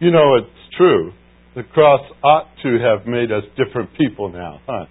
[0.00, 1.12] You know, it's true.
[1.56, 4.86] The cross ought to have made us different people now, huh?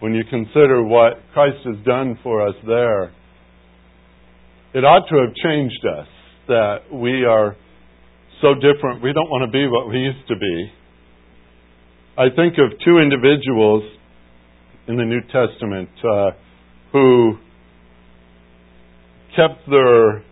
[0.00, 3.12] When you consider what Christ has done for us there,
[4.74, 6.08] it ought to have changed us
[6.48, 7.56] that we are
[8.40, 9.02] so different.
[9.02, 10.72] We don't want to be what we used to be.
[12.18, 13.84] I think of two individuals
[14.88, 16.30] in the New Testament uh,
[16.90, 17.34] who
[19.36, 20.24] kept their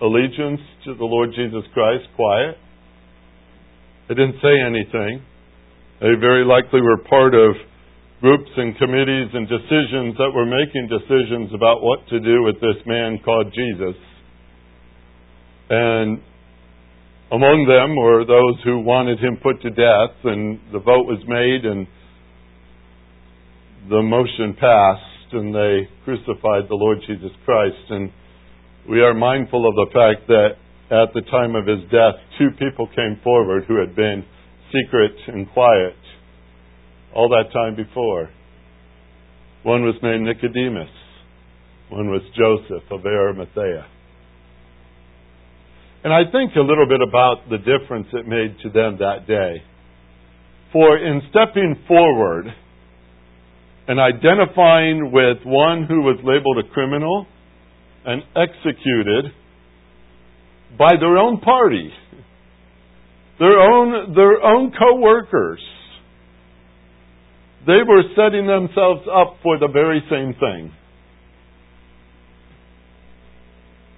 [0.00, 2.56] allegiance to the Lord Jesus Christ quiet.
[4.08, 5.22] They didn't say anything.
[6.00, 7.56] They very likely were part of
[8.20, 12.80] groups and committees and decisions that were making decisions about what to do with this
[12.86, 13.96] man called Jesus.
[15.68, 16.22] And
[17.32, 21.66] among them were those who wanted him put to death, and the vote was made,
[21.66, 21.86] and
[23.90, 27.90] the motion passed, and they crucified the Lord Jesus Christ.
[27.90, 28.12] And
[28.88, 30.50] we are mindful of the fact that
[30.90, 34.24] at the time of his death, two people came forward who had been
[34.72, 35.96] secret and quiet
[37.14, 38.30] all that time before.
[39.64, 40.90] One was named Nicodemus,
[41.88, 43.86] one was Joseph of Arimathea.
[46.04, 49.62] And I think a little bit about the difference it made to them that day.
[50.72, 52.46] For in stepping forward
[53.88, 57.26] and identifying with one who was labeled a criminal
[58.04, 59.32] and executed
[60.78, 61.90] by their own party,
[63.38, 65.60] their own, their own co-workers,
[67.66, 70.72] they were setting themselves up for the very same thing.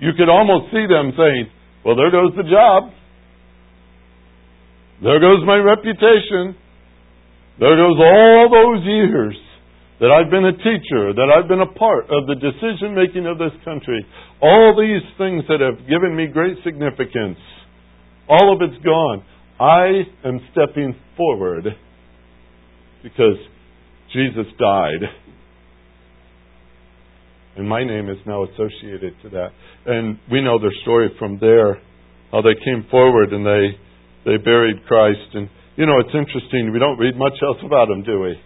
[0.01, 1.51] You could almost see them saying,
[1.85, 2.93] well, there goes the job.
[5.03, 6.57] There goes my reputation.
[7.59, 9.37] There goes all those years
[10.01, 13.39] that I've been a teacher, that I've been a part of the decision making of
[13.39, 14.05] this country.
[14.41, 17.39] All these things that have given me great significance.
[18.29, 19.25] All of it's gone.
[19.59, 21.67] I am stepping forward
[23.03, 23.39] because
[24.13, 25.03] Jesus died.
[27.57, 29.49] And my name is now associated to that.
[29.87, 31.83] And we know their story from there,
[32.31, 33.75] how they came forward and they
[34.25, 35.35] they buried Christ.
[35.35, 36.71] And you know, it's interesting.
[36.73, 38.39] We don't read much else about him, do we?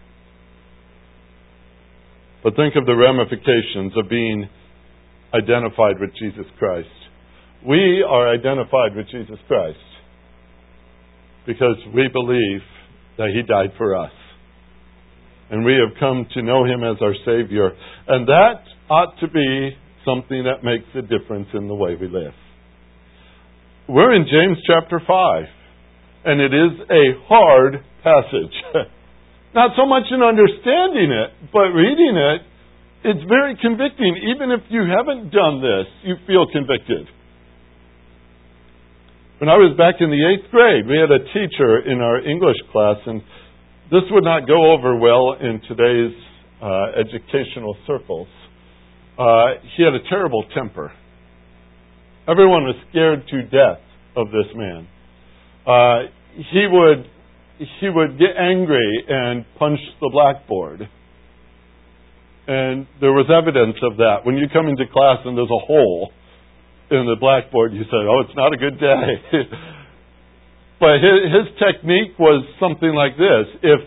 [2.42, 4.48] But think of the ramifications of being
[5.32, 6.88] identified with Jesus Christ.
[7.66, 9.78] We are identified with Jesus Christ
[11.46, 12.60] because we believe
[13.18, 14.12] that He died for us.
[15.50, 17.70] And we have come to know Him as our Savior.
[18.08, 22.32] And that ought to be something that makes a difference in the way we live.
[23.88, 25.44] We're in James chapter 5,
[26.24, 28.54] and it is a hard passage.
[29.54, 32.40] Not so much in understanding it, but reading it,
[33.04, 34.16] it's very convicting.
[34.34, 37.06] Even if you haven't done this, you feel convicted.
[39.38, 42.56] When I was back in the eighth grade, we had a teacher in our English
[42.70, 43.20] class, and
[43.90, 46.16] this would not go over well in today's
[46.62, 48.28] uh, educational circles.
[49.18, 50.92] Uh, he had a terrible temper.
[52.26, 53.82] Everyone was scared to death
[54.16, 54.88] of this man.
[55.66, 56.08] Uh,
[56.54, 57.04] he would
[57.80, 60.88] he would get angry and punch the blackboard.
[62.46, 64.26] And there was evidence of that.
[64.26, 66.10] When you come into class and there's a hole
[66.90, 69.08] in the blackboard, you say, "Oh, it's not a good day."
[70.82, 73.80] but his, his technique was something like this: if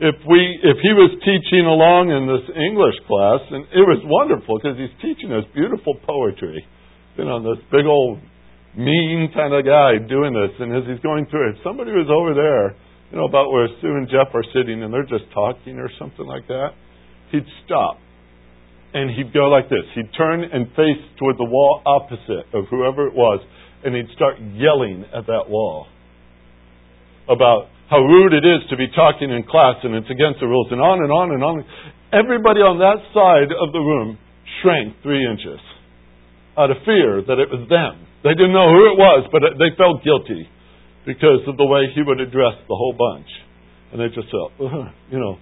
[0.00, 4.58] if we if he was teaching along in this English class, and it was wonderful
[4.58, 6.64] because he's teaching us beautiful poetry.
[7.14, 8.18] You know, this big old
[8.76, 12.32] mean kind of guy doing this, and as he's going through it, somebody was over
[12.32, 12.74] there,
[13.10, 16.26] you know, about where Sue and Jeff are sitting, and they're just talking or something
[16.26, 16.78] like that.
[17.32, 17.98] He'd stop,
[18.94, 19.82] and he'd go like this.
[19.94, 23.40] He'd turn and face toward the wall opposite of whoever it was,
[23.84, 25.86] and he'd start yelling at that wall
[27.28, 30.68] about how rude it is to be talking in class and it's against the rules,
[30.70, 31.64] and on and on and on.
[32.14, 34.18] Everybody on that side of the room
[34.62, 35.58] shrank three inches
[36.58, 38.06] out of fear that it was them.
[38.22, 40.46] They didn't know who it was, but they felt guilty
[41.10, 43.26] because of the way he would address the whole bunch.
[43.90, 45.34] And they just felt, uh-huh, you know,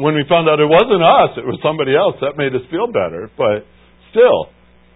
[0.00, 2.88] when we found out it wasn't us, it was somebody else, that made us feel
[2.88, 3.28] better.
[3.36, 3.68] But
[4.08, 4.48] still,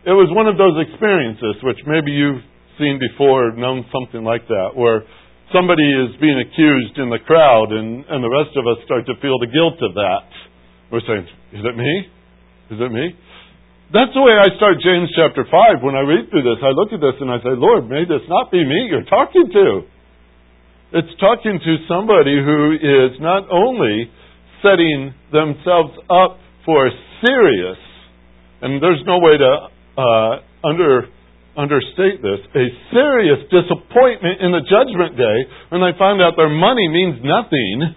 [0.08, 2.40] it was one of those experiences which maybe you've
[2.80, 5.04] seen before, known something like that, where
[5.52, 9.14] somebody is being accused in the crowd and, and the rest of us start to
[9.20, 10.26] feel the guilt of that.
[10.88, 11.92] We're saying, is it me?
[12.72, 13.12] Is it me?
[13.88, 15.80] That's the way I start James chapter 5.
[15.80, 18.20] When I read through this, I look at this and I say, Lord, may this
[18.28, 19.88] not be me you're talking to.
[20.92, 24.12] It's talking to somebody who is not only
[24.60, 26.36] setting themselves up
[26.68, 26.84] for
[27.24, 27.80] serious,
[28.60, 29.52] and there's no way to
[29.96, 30.32] uh,
[30.68, 31.08] under
[31.56, 35.38] understate this, a serious disappointment in the judgment day
[35.72, 37.96] when they find out their money means nothing.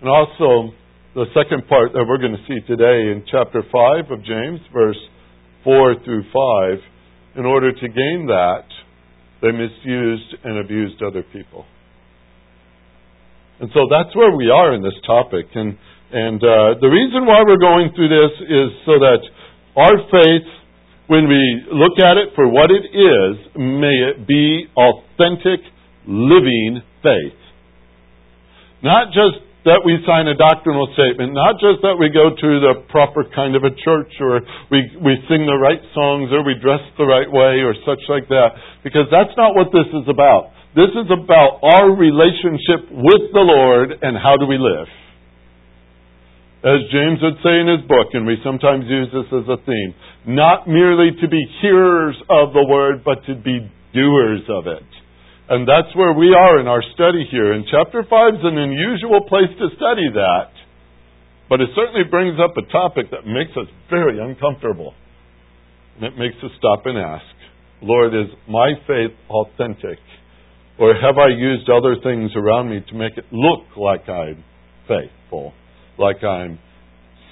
[0.00, 0.72] And also,
[1.14, 4.98] the second part that we're going to see today in chapter 5 of James, verse
[5.64, 8.64] 4 through 5, in order to gain that,
[9.40, 11.64] they misused and abused other people.
[13.60, 15.46] And so that's where we are in this topic.
[15.54, 15.78] And,
[16.12, 19.22] and uh, the reason why we're going through this is so that
[19.76, 20.48] our faith,
[21.06, 25.64] when we look at it for what it is, may it be authentic,
[26.06, 27.38] living faith.
[28.82, 32.88] Not just that we sign a doctrinal statement, not just that we go to the
[32.88, 34.40] proper kind of a church or
[34.72, 38.26] we, we sing the right songs or we dress the right way or such like
[38.32, 40.56] that, because that's not what this is about.
[40.72, 44.88] This is about our relationship with the Lord and how do we live.
[46.64, 49.94] As James would say in his book, and we sometimes use this as a theme,
[50.26, 53.62] not merely to be hearers of the word, but to be
[53.94, 54.88] doers of it.
[55.48, 57.52] And that's where we are in our study here.
[57.52, 60.52] And chapter 5 is an unusual place to study that,
[61.48, 64.92] but it certainly brings up a topic that makes us very uncomfortable.
[65.96, 67.24] And it makes us stop and ask,
[67.80, 69.98] Lord, is my faith authentic?
[70.78, 74.44] Or have I used other things around me to make it look like I'm
[74.86, 75.54] faithful,
[75.98, 76.58] like I'm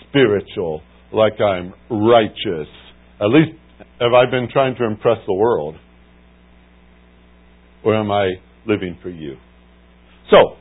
[0.09, 0.81] spiritual,
[1.13, 2.69] like I'm righteous?
[3.21, 3.59] At least
[4.01, 5.77] have I been trying to impress the world?
[7.87, 9.39] Or am I living for you?
[10.29, 10.59] So,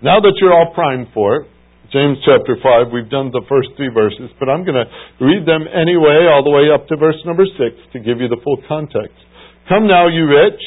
[0.00, 1.48] now that you're all primed for it,
[1.92, 4.88] James chapter 5, we've done the first three verses, but I'm going to
[5.20, 7.60] read them anyway, all the way up to verse number 6
[7.92, 9.20] to give you the full context.
[9.68, 10.58] Come now, you rich,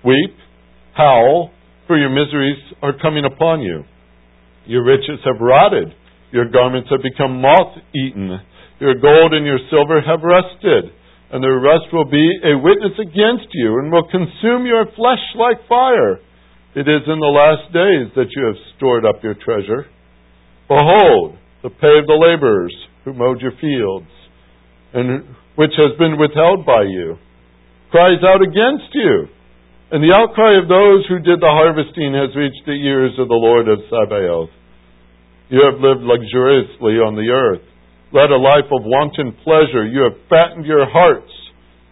[0.00, 0.32] weep,
[0.96, 1.52] howl,
[1.86, 3.84] for your miseries are coming upon you.
[4.64, 5.92] Your riches have rotted,
[6.32, 8.40] your garments have become moth eaten,
[8.80, 10.96] your gold and your silver have rusted
[11.30, 15.62] and the rest will be a witness against you and will consume your flesh like
[15.70, 16.18] fire.
[16.74, 19.86] It is in the last days that you have stored up your treasure.
[20.66, 22.74] Behold, the pay of the laborers
[23.04, 24.10] who mowed your fields,
[24.94, 27.14] and which has been withheld by you,
[27.90, 29.30] cries out against you.
[29.90, 33.38] And the outcry of those who did the harvesting has reached the ears of the
[33.38, 34.50] Lord of Sabaoth.
[35.50, 37.69] You have lived luxuriously on the earth
[38.12, 39.86] led a life of wanton pleasure.
[39.86, 41.30] You have fattened your hearts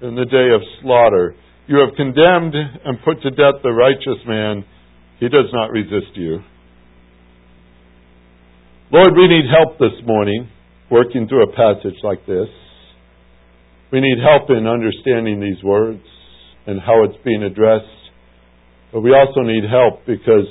[0.02, 1.34] in the day of slaughter.
[1.66, 4.64] You have condemned and put to death the righteous man.
[5.20, 6.40] He does not resist you.
[8.90, 10.48] Lord, we need help this morning
[10.90, 12.48] working through a passage like this.
[13.92, 16.02] We need help in understanding these words
[16.66, 17.84] and how it's being addressed.
[18.92, 20.48] But we also need help because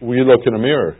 [0.00, 0.96] we look in a mirror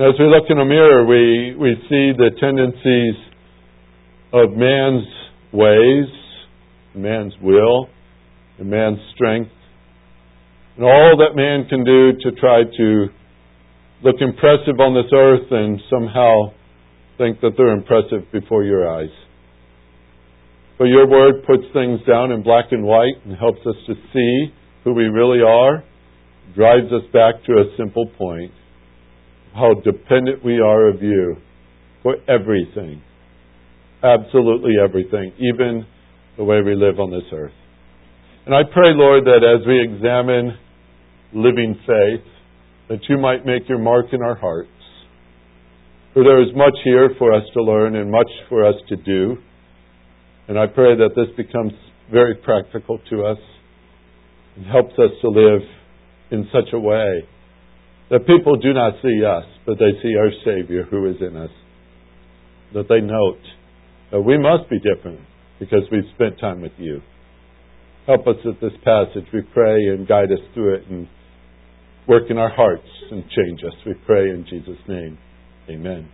[0.00, 3.20] as we look in a mirror, we, we see the tendencies
[4.32, 5.04] of man's
[5.52, 6.08] ways,
[6.94, 7.86] man's will,
[8.58, 9.50] and man's strength,
[10.76, 13.08] and all that man can do to try to
[14.02, 16.48] look impressive on this earth and somehow
[17.18, 19.12] think that they're impressive before your eyes.
[20.78, 24.54] But your word puts things down in black and white and helps us to see
[24.82, 25.84] who we really are,
[26.56, 28.52] drives us back to a simple point
[29.54, 31.36] how dependent we are of you
[32.02, 33.02] for everything.
[34.02, 35.86] Absolutely everything, even
[36.36, 37.52] the way we live on this earth.
[38.46, 40.56] And I pray, Lord, that as we examine
[41.34, 42.26] living faith,
[42.88, 44.70] that you might make your mark in our hearts.
[46.14, 49.36] For there is much here for us to learn and much for us to do.
[50.48, 51.72] And I pray that this becomes
[52.10, 53.38] very practical to us
[54.56, 55.60] and helps us to live
[56.32, 57.28] in such a way
[58.10, 61.50] that people do not see us, but they see our Savior who is in us.
[62.74, 63.42] That they note
[64.10, 65.20] that we must be different
[65.58, 67.00] because we've spent time with you.
[68.06, 71.06] Help us with this passage, we pray, and guide us through it and
[72.08, 73.74] work in our hearts and change us.
[73.86, 75.18] We pray in Jesus' name.
[75.68, 76.08] Amen.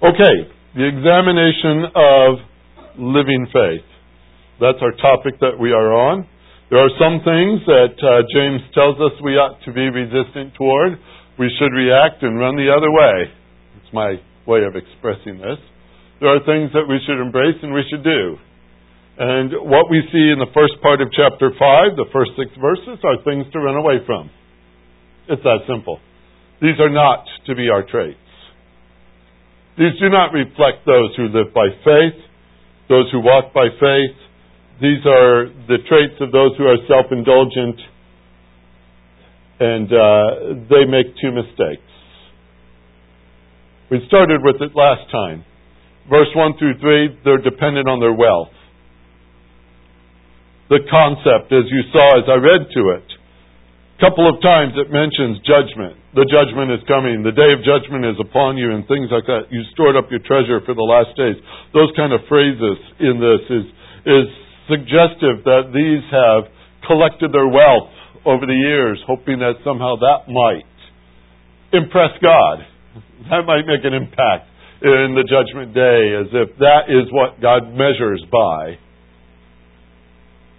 [0.00, 0.46] Okay,
[0.76, 2.38] the examination of
[2.98, 3.86] living faith.
[4.60, 6.28] That's our topic that we are on.
[6.68, 11.00] There are some things that uh, James tells us we ought to be resistant toward.
[11.40, 13.32] We should react and run the other way.
[13.80, 15.56] It's my way of expressing this.
[16.20, 18.36] There are things that we should embrace and we should do.
[19.16, 23.00] And what we see in the first part of chapter 5, the first six verses,
[23.00, 24.28] are things to run away from.
[25.32, 26.04] It's that simple.
[26.60, 28.20] These are not to be our traits.
[29.80, 32.20] These do not reflect those who live by faith,
[32.92, 34.16] those who walk by faith,
[34.80, 37.80] these are the traits of those who are self indulgent
[39.58, 41.82] and uh, they make two mistakes.
[43.90, 45.44] We started with it last time.
[46.08, 48.54] verse 1 through 3, they're dependent on their wealth.
[50.70, 53.08] The concept, as you saw as I read to it,
[53.98, 55.98] a couple of times it mentions judgment.
[56.14, 57.26] The judgment is coming.
[57.26, 59.50] The day of judgment is upon you, and things like that.
[59.50, 61.34] You stored up your treasure for the last days.
[61.74, 63.66] Those kind of phrases in this is
[64.06, 64.28] is
[64.68, 66.52] suggestive that these have
[66.86, 67.90] collected their wealth
[68.24, 70.68] over the years, hoping that somehow that might
[71.72, 72.64] impress God.
[73.30, 74.48] That might make an impact
[74.80, 78.78] in the judgment day, as if that is what God measures by.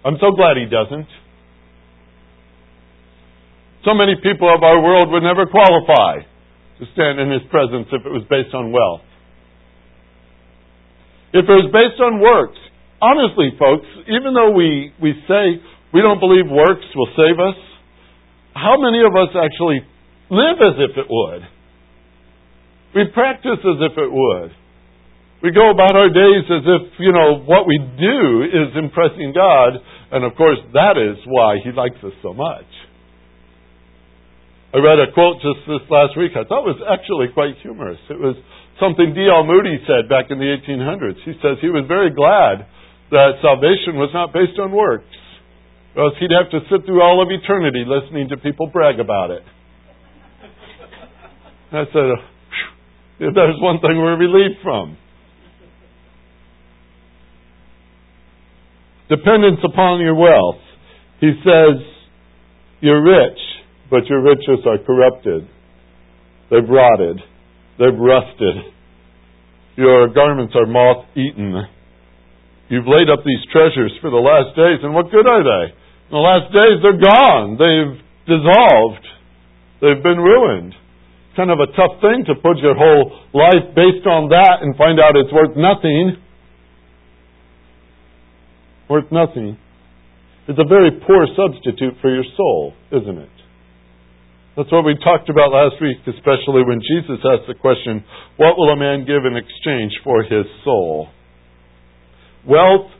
[0.04, 1.08] I'm so glad He doesn't.
[3.84, 6.20] So many people of our world would never qualify
[6.78, 9.04] to stand in His presence if it was based on wealth.
[11.32, 12.58] If it was based on works,
[13.00, 15.58] honestly, folks, even though we, we say
[15.92, 17.58] we don't believe works will save us,
[18.54, 19.80] how many of us actually
[20.30, 21.42] live as if it would?
[22.94, 24.50] We practice as if it would.
[25.42, 29.80] We go about our days as if, you know, what we do is impressing God,
[30.12, 32.68] and of course that is why He likes us so much.
[34.70, 37.98] I read a quote just this last week I thought was actually quite humorous.
[38.06, 38.36] It was
[38.78, 39.42] something D.L.
[39.42, 41.18] Moody said back in the 1800s.
[41.24, 42.68] He says he was very glad
[43.10, 45.04] that salvation was not based on works,
[45.96, 49.30] or else he'd have to sit through all of eternity listening to people brag about
[49.30, 49.42] it.
[51.72, 52.10] I said,
[53.20, 54.96] if there's one thing we're relieved from.
[59.08, 60.60] Dependence upon your wealth.
[61.20, 61.82] He says,
[62.80, 63.38] you're rich
[63.90, 65.48] but your riches are corrupted.
[66.50, 67.18] They've rotted.
[67.78, 68.72] They've rusted.
[69.76, 71.54] Your garments are moth eaten.
[72.70, 75.74] You've laid up these treasures for the last days, and what good are they?
[75.74, 77.58] In the last days, they're gone.
[77.58, 77.98] They've
[78.30, 79.06] dissolved.
[79.82, 80.78] They've been ruined.
[80.78, 84.78] It's kind of a tough thing to put your whole life based on that and
[84.78, 86.14] find out it's worth nothing.
[88.86, 89.58] Worth nothing.
[90.46, 93.34] It's a very poor substitute for your soul, isn't it?
[94.56, 98.06] That's what we talked about last week, especially when Jesus asked the question,
[98.38, 101.10] What will a man give in exchange for his soul?
[102.46, 102.90] Wealth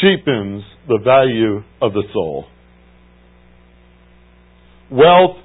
[0.00, 2.46] cheapens the value of the soul.
[4.90, 5.36] Wealth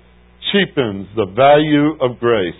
[0.52, 2.54] cheapens the value of grace.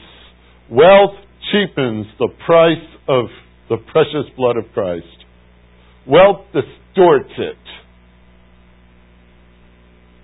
[0.70, 1.16] Wealth
[1.52, 3.26] cheapens the price of
[3.70, 5.06] the precious blood of Christ.
[6.08, 7.58] Wealth distorts it.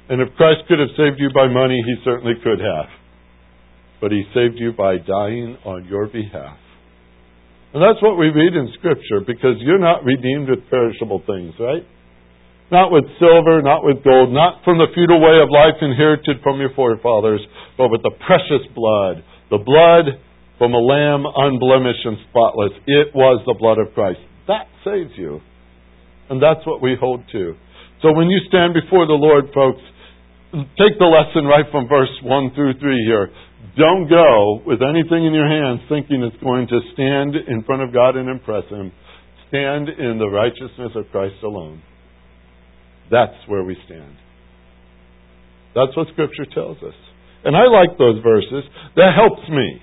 [0.10, 2.90] And if Christ could have saved you by money, he certainly could have.
[4.00, 6.58] But he saved you by dying on your behalf.
[7.74, 11.88] And that's what we read in Scripture because you're not redeemed with perishable things, right?
[12.72, 16.60] Not with silver, not with gold, not from the feudal way of life inherited from
[16.60, 17.42] your forefathers,
[17.78, 20.20] but with the precious blood, the blood
[20.58, 22.72] from a lamb unblemished and spotless.
[22.88, 24.20] It was the blood of Christ.
[24.48, 25.42] That saves you.
[26.30, 27.56] And that's what we hold to.
[28.02, 29.82] So when you stand before the Lord, folks,
[30.52, 33.32] take the lesson right from verse 1 through 3 here.
[33.78, 37.94] Don't go with anything in your hands thinking it's going to stand in front of
[37.94, 38.92] God and impress Him.
[39.48, 41.82] Stand in the righteousness of Christ alone.
[43.10, 44.16] That's where we stand.
[45.76, 46.96] That's what Scripture tells us.
[47.44, 48.64] And I like those verses.
[48.96, 49.82] That helps me.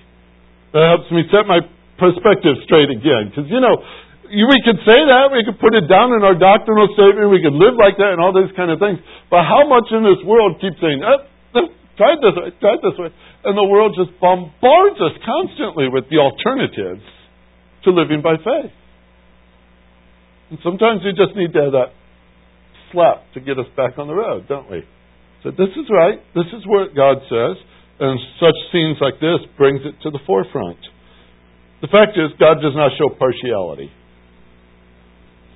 [0.73, 1.59] That helps me set my
[1.97, 3.33] perspective straight again.
[3.33, 3.77] Because, you know,
[4.29, 7.57] we could say that, we could put it down in our doctrinal statement, we could
[7.57, 9.01] live like that and all these kind of things.
[9.33, 11.25] But how much in this world keeps saying, oh,
[11.97, 13.09] try it this way, try it this way.
[13.43, 17.03] And the world just bombards us constantly with the alternatives
[17.83, 18.73] to living by faith.
[20.53, 21.91] And sometimes we just need to have that
[22.91, 24.81] slap to get us back on the road, don't we?
[25.43, 27.55] So this is right, this is what God says,
[27.99, 30.79] and such scenes like this brings it to the forefront.
[31.81, 33.91] The fact is, God does not show partiality.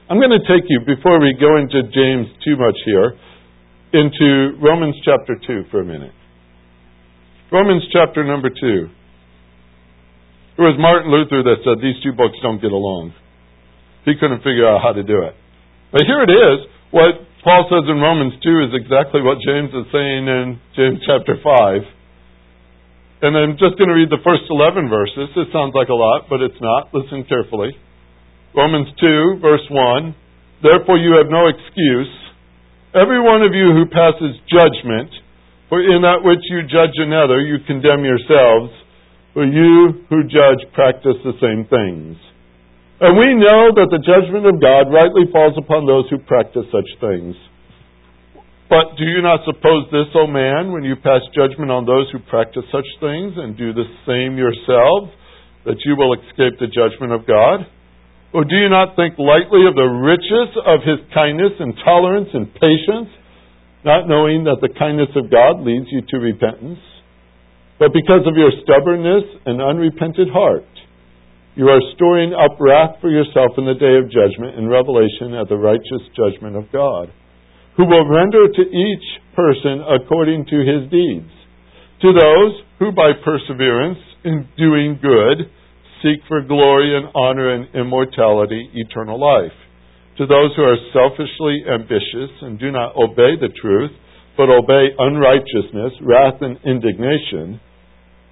[0.10, 3.16] I'm going to take you, before we go into James too much here,
[3.96, 6.12] into Romans chapter 2 for a minute.
[7.52, 8.58] Romans chapter number 2.
[10.60, 13.16] It was Martin Luther that said these two books don't get along.
[14.04, 15.40] He couldn't figure out how to do it.
[15.96, 16.68] But here it is.
[16.92, 21.40] What Paul says in Romans 2 is exactly what James is saying in James chapter
[21.40, 23.24] 5.
[23.24, 25.32] And I'm just going to read the first 11 verses.
[25.32, 26.92] It sounds like a lot, but it's not.
[26.92, 27.72] Listen carefully.
[28.54, 30.16] Romans 2, verse 1.
[30.62, 32.14] Therefore you have no excuse,
[32.94, 35.10] every one of you who passes judgment,
[35.74, 38.70] for in that which you judge another, you condemn yourselves,
[39.34, 42.14] for you who judge practice the same things.
[43.02, 46.88] And we know that the judgment of God rightly falls upon those who practice such
[47.02, 47.34] things.
[48.70, 52.22] But do you not suppose this, O man, when you pass judgment on those who
[52.30, 55.10] practice such things and do the same yourselves,
[55.66, 57.66] that you will escape the judgment of God?
[58.34, 62.50] Or do you not think lightly of the riches of his kindness and tolerance and
[62.50, 63.14] patience,
[63.86, 66.82] not knowing that the kindness of God leads you to repentance?
[67.78, 70.66] But because of your stubbornness and unrepented heart,
[71.54, 75.46] you are storing up wrath for yourself in the day of judgment and revelation at
[75.46, 77.14] the righteous judgment of God,
[77.78, 81.30] who will render to each person according to his deeds.
[82.02, 85.54] To those who by perseverance in doing good
[86.04, 89.56] seek for glory and honor and immortality, eternal life.
[90.18, 93.92] To those who are selfishly ambitious and do not obey the truth,
[94.38, 97.60] but obey unrighteousness, wrath, and indignation,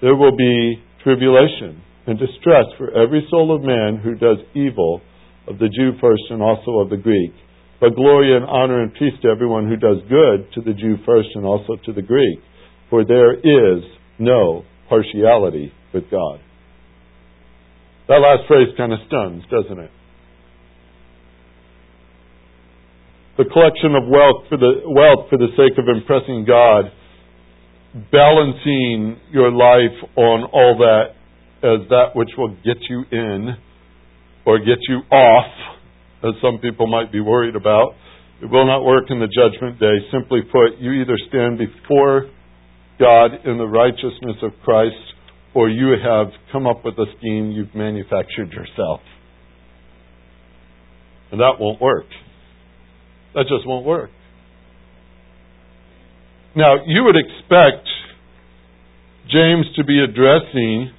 [0.02, 5.02] there will be tribulation and distress for every soul of man who does evil,
[5.48, 7.34] of the Jew first and also of the Greek.
[7.80, 11.30] But glory and honor and peace to everyone who does good, to the Jew first
[11.34, 12.40] and also to the Greek.
[12.92, 13.84] For there is
[14.20, 16.42] no partiality with God.
[18.12, 19.92] That last phrase kind of stuns, doesn't it?
[23.38, 26.92] The collection of wealth for the wealth for the sake of impressing God,
[28.12, 31.16] balancing your life on all that
[31.64, 33.56] as that which will get you in
[34.46, 35.52] or get you off,
[36.28, 37.96] as some people might be worried about.
[38.44, 40.04] It will not work in the judgment day.
[40.12, 42.30] Simply put, you either stand before
[43.00, 45.11] God in the righteousness of Christ
[45.54, 49.02] or you have come up with a scheme you've manufactured yourself.
[51.32, 52.06] And that won't work.
[53.34, 54.12] That just won't work.
[56.56, 57.88] Now, you would expect
[59.32, 60.92] James to be addressing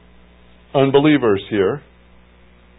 [0.74, 1.82] unbelievers here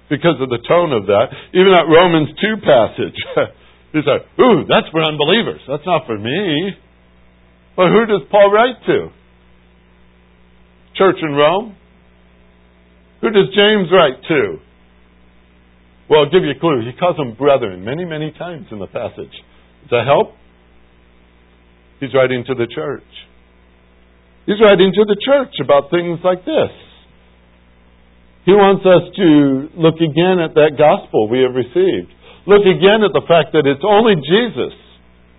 [0.10, 1.27] because of the tone of that.
[1.53, 3.20] Even that Romans 2 passage.
[3.94, 5.62] He's like, ooh, that's for unbelievers.
[5.68, 6.74] That's not for me.
[7.75, 9.10] But who does Paul write to?
[10.96, 11.76] Church in Rome?
[13.22, 14.58] Who does James write to?
[16.10, 16.84] Well, I'll give you a clue.
[16.86, 19.32] He calls them brethren many, many times in the passage.
[19.88, 20.36] Does that help?
[22.00, 23.08] He's writing to the church.
[24.46, 26.74] He's writing to the church about things like this.
[28.44, 32.12] He wants us to look again at that gospel we have received.
[32.44, 34.75] Look again at the fact that it's only Jesus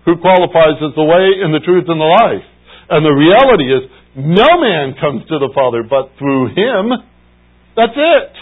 [0.09, 2.45] who qualifies as the way and the truth and the life.
[2.89, 6.91] And the reality is, no man comes to the Father but through Him.
[7.75, 8.33] That's it.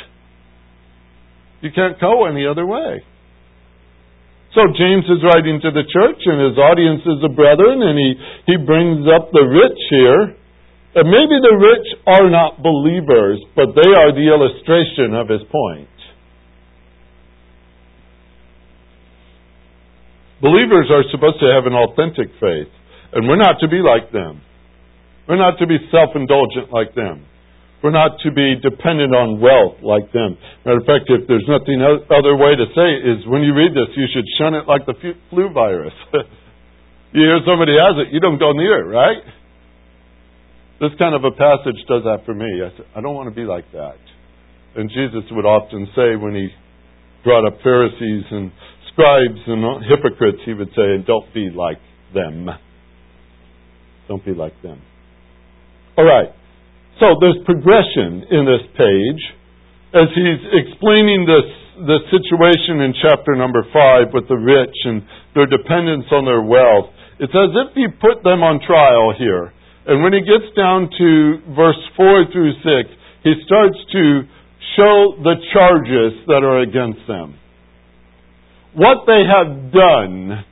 [1.61, 3.01] You can't go any other way.
[4.53, 8.09] So James is writing to the church, and his audience is the brethren, and he,
[8.53, 10.37] he brings up the rich here.
[10.93, 15.89] And maybe the rich are not believers, but they are the illustration of his point.
[20.37, 22.69] Believers are supposed to have an authentic faith,
[23.13, 24.43] and we're not to be like them.
[25.27, 27.25] We're not to be self indulgent like them.
[27.83, 30.39] We're not to be dependent on wealth like them.
[30.63, 33.75] Matter of fact, if there's nothing other way to say it, is when you read
[33.75, 34.95] this, you should shun it like the
[35.29, 35.91] flu virus.
[37.11, 39.19] you hear somebody has it, you don't go near it, right?
[40.79, 42.47] This kind of a passage does that for me.
[42.63, 43.99] I said, I don't want to be like that.
[44.75, 46.47] And Jesus would often say when he
[47.23, 48.51] brought up Pharisees and
[48.91, 51.83] scribes and hypocrites, he would say, don't be like
[52.13, 52.47] them.
[54.07, 54.81] Don't be like them.
[55.97, 56.29] All right.
[56.99, 59.21] So there's progression in this page
[59.93, 65.01] as he's explaining this the situation in chapter number five with the rich and
[65.33, 66.93] their dependence on their wealth.
[67.17, 69.53] It's as if he put them on trial here.
[69.85, 71.09] And when he gets down to
[71.57, 72.89] verse 4 through 6,
[73.23, 74.21] he starts to
[74.77, 77.41] show the charges that are against them.
[78.73, 80.45] What they have done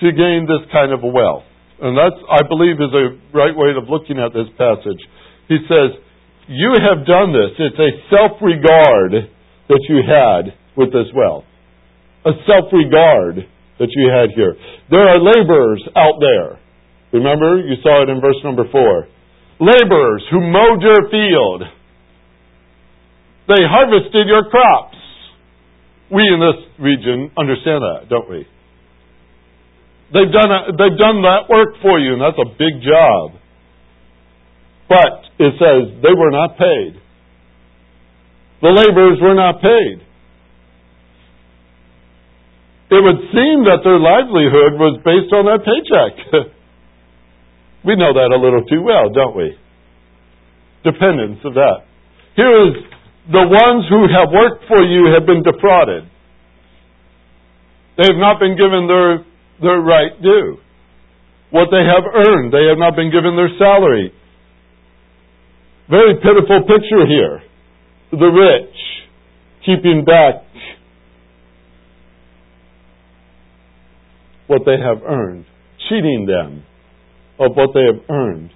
[0.00, 1.48] to gain this kind of wealth.
[1.82, 5.00] And that's, I believe, is a right way of looking at this passage.
[5.48, 5.98] He says,
[6.48, 7.52] You have done this.
[7.58, 9.28] It's a self regard
[9.68, 11.44] that you had with this wealth.
[12.24, 13.44] A self regard
[13.78, 14.56] that you had here.
[14.88, 16.58] There are laborers out there
[17.12, 19.08] Remember, you saw it in verse number 4.
[19.60, 21.62] Laborers who mowed your field.
[23.48, 24.96] They harvested your crops.
[26.12, 28.46] We in this region understand that, don't we?
[30.12, 33.38] They've done, a, they've done that work for you, and that's a big job.
[34.88, 37.02] But it says they were not paid.
[38.62, 40.06] The laborers were not paid.
[42.88, 46.52] It would seem that their livelihood was based on that paycheck.
[47.86, 49.54] We know that a little too well, don't we?
[50.82, 51.86] Dependence of that.
[52.34, 52.82] Here is
[53.30, 56.10] the ones who have worked for you have been defrauded.
[57.96, 59.22] They have not been given their,
[59.60, 60.58] their right due,
[61.50, 62.52] what they have earned.
[62.52, 64.12] They have not been given their salary.
[65.88, 67.42] Very pitiful picture here.
[68.10, 68.74] The rich
[69.64, 70.42] keeping back
[74.46, 75.44] what they have earned,
[75.88, 76.62] cheating them
[77.38, 78.50] of what they have earned.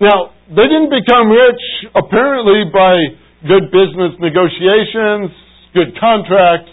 [0.00, 1.62] Now, they didn't become rich
[1.94, 2.98] apparently by
[3.46, 5.30] good business negotiations,
[5.74, 6.71] good contracts,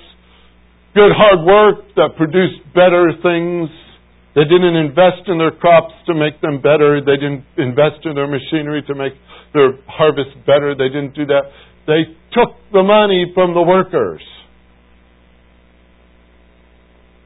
[0.95, 3.69] good hard work that produced better things.
[4.35, 7.01] They didn't invest in their crops to make them better.
[7.01, 9.13] They didn't invest in their machinery to make
[9.53, 10.75] their harvest better.
[10.75, 11.49] They didn't do that.
[11.87, 14.21] They took the money from the workers.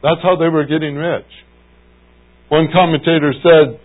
[0.02, 1.28] That's how they were getting rich.
[2.50, 3.80] One commentator said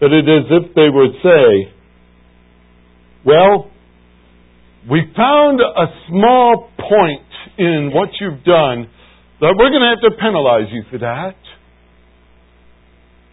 [0.00, 1.74] that it is if they would say,
[3.24, 3.70] Well,
[4.90, 8.88] we found a small point in what you've done
[9.40, 11.34] that we're going to have to penalize you for that.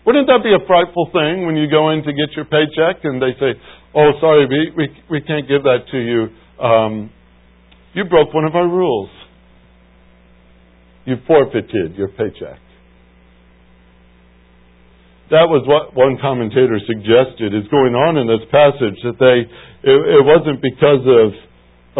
[0.06, 3.22] Wouldn't that be a frightful thing when you go in to get your paycheck and
[3.22, 3.54] they say,
[3.94, 6.20] "Oh, sorry, we we, we can't give that to you.
[6.58, 7.12] Um,
[7.94, 9.10] you broke one of our rules.
[11.06, 12.58] You forfeited your paycheck."
[15.30, 19.46] That was what one commentator suggested is going on in this passage that they
[19.86, 21.28] it, it wasn't because of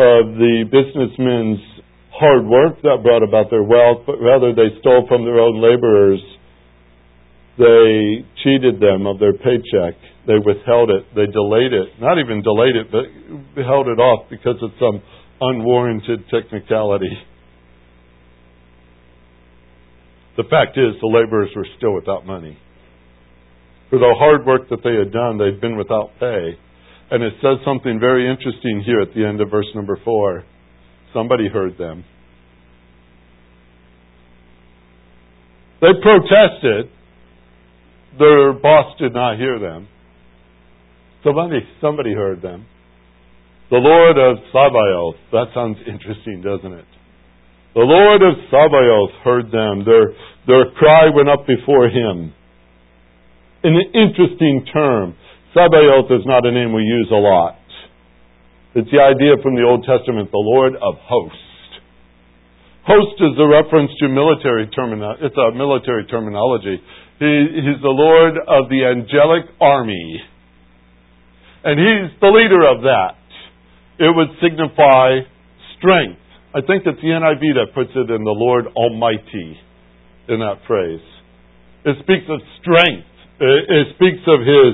[0.02, 1.79] of the businessmen's
[2.20, 6.20] hard work that brought about their wealth, but rather they stole from their own laborers
[7.60, 10.00] they cheated them of their paycheck.
[10.26, 11.04] They withheld it.
[11.14, 12.00] They delayed it.
[12.00, 13.04] Not even delayed it, but
[13.62, 15.04] held it off because of some
[15.42, 17.12] unwarranted technicality.
[20.38, 22.58] The fact is, the laborers were still without money.
[23.90, 26.56] For the hard work that they had done, they'd been without pay.
[27.12, 30.46] And it says something very interesting here at the end of verse number four.
[31.14, 32.04] Somebody heard them.
[35.82, 36.92] They protested
[38.18, 39.88] their boss did not hear them.
[41.24, 42.66] Somebody, somebody heard them.
[43.70, 45.20] The Lord of Sabaoth.
[45.32, 46.86] That sounds interesting, doesn't it?
[47.76, 49.86] The Lord of Sabaoth heard them.
[49.86, 50.16] Their,
[50.48, 52.34] their cry went up before him.
[53.64, 55.16] In an interesting term,
[55.54, 57.59] Sabaoth is not a name we use a lot.
[58.76, 61.50] It's the idea from the Old Testament, the Lord of hosts.
[62.86, 65.26] Host is a reference to military terminology.
[65.26, 66.78] It's a military terminology.
[67.18, 67.32] He,
[67.66, 70.22] he's the Lord of the angelic army.
[71.66, 73.18] And he's the leader of that.
[73.98, 75.26] It would signify
[75.78, 76.22] strength.
[76.54, 79.58] I think it's the NIV that puts it in the Lord Almighty
[80.30, 81.02] in that phrase.
[81.86, 83.10] It speaks of strength.
[83.42, 84.72] It, it speaks of his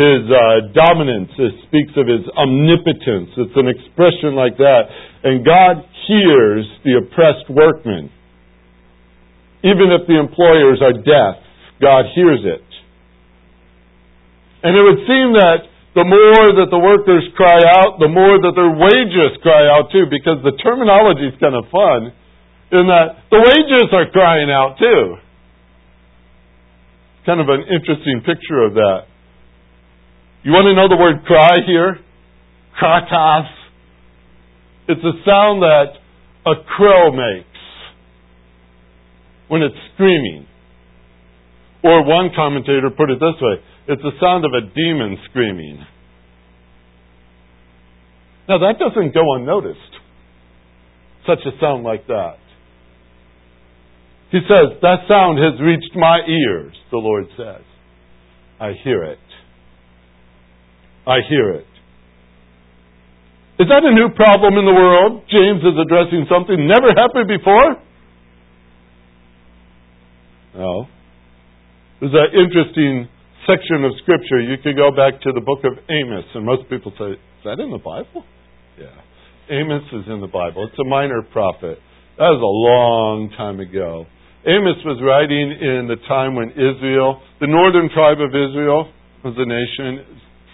[0.00, 1.30] his uh, dominance.
[1.36, 3.30] It speaks of his omnipotence.
[3.36, 4.88] It's an expression like that.
[5.22, 8.10] And God hears the oppressed workmen,
[9.62, 11.44] even if the employers are deaf.
[11.80, 12.64] God hears it.
[14.62, 18.54] And it would seem that the more that the workers cry out, the more that
[18.56, 22.16] their wages cry out too, because the terminology is kind of fun
[22.72, 25.20] in that the wages are crying out too.
[27.26, 29.11] Kind of an interesting picture of that.
[30.44, 31.98] You want to know the word cry here?
[32.80, 33.46] Krazo.
[34.88, 35.94] It's a sound that
[36.44, 37.46] a crow makes
[39.48, 40.46] when it's screaming.
[41.84, 45.84] Or one commentator put it this way it's the sound of a demon screaming.
[48.48, 49.78] Now, that doesn't go unnoticed,
[51.26, 52.36] such a sound like that.
[54.30, 57.62] He says, That sound has reached my ears, the Lord says.
[58.60, 59.18] I hear it.
[61.06, 61.66] I hear it.
[63.58, 65.22] Is that a new problem in the world?
[65.30, 67.78] James is addressing something never happened before?
[70.54, 70.86] No.
[72.00, 73.08] There's an interesting
[73.46, 74.40] section of Scripture.
[74.40, 77.60] You could go back to the book of Amos, and most people say, Is that
[77.60, 78.24] in the Bible?
[78.78, 78.90] Yeah.
[79.50, 80.66] Amos is in the Bible.
[80.66, 81.78] It's a minor prophet.
[82.18, 84.06] That was a long time ago.
[84.46, 88.90] Amos was writing in the time when Israel, the northern tribe of Israel,
[89.22, 90.02] was a nation.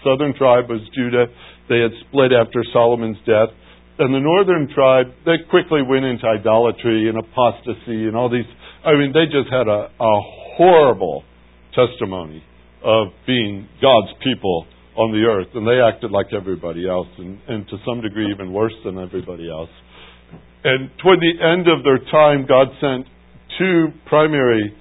[0.03, 1.27] Southern tribe was Judah.
[1.67, 3.49] They had split after Solomon's death.
[3.99, 8.47] And the northern tribe, they quickly went into idolatry and apostasy and all these.
[8.85, 10.13] I mean, they just had a, a
[10.55, 11.23] horrible
[11.75, 12.41] testimony
[12.83, 17.67] of being God's people on the earth, and they acted like everybody else, and, and
[17.67, 19.69] to some degree even worse than everybody else.
[20.63, 23.07] And toward the end of their time, God sent
[23.57, 24.75] two primary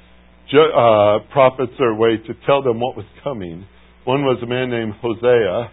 [0.54, 3.66] uh, prophets their way to tell them what was coming.
[4.08, 5.68] One was a man named Hosea,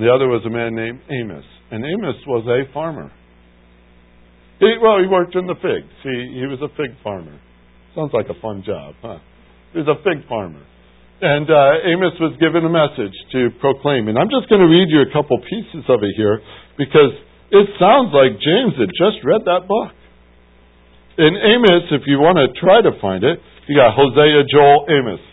[0.00, 1.44] the other was a man named Amos.
[1.68, 3.12] And Amos was a farmer.
[4.64, 5.92] He, well, he worked in the figs.
[6.00, 7.36] He, he was a fig farmer.
[7.92, 9.20] Sounds like a fun job, huh?
[9.76, 10.64] He's a fig farmer.
[11.20, 14.08] And uh, Amos was given a message to proclaim.
[14.08, 16.40] And I'm just going to read you a couple pieces of it here
[16.80, 17.12] because
[17.52, 19.92] it sounds like James had just read that book.
[21.20, 23.36] in Amos, if you want to try to find it,
[23.68, 25.29] you got Hosea, Joel, Amos.